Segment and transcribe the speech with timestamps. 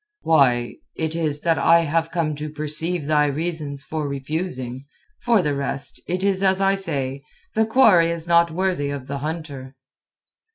[0.21, 0.77] "Why...
[0.95, 4.87] it is that I have come to perceive thy reasons for refusing.
[5.21, 7.21] For the rest, it is as I say,
[7.53, 9.75] the quarry is not worthy of the hunter."